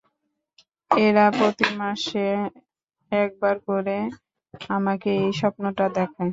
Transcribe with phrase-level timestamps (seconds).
[0.91, 2.27] এরা প্রতি মাসে
[3.11, 3.97] একবার করে
[4.71, 6.29] আমাকে এই স্বপ্নটা দেখায়।